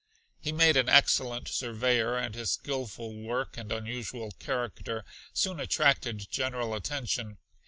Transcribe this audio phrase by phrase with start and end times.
[0.39, 6.73] He made an excellent surveyor, and his skilful work and unusual character soon attracted general
[6.73, 7.37] attention.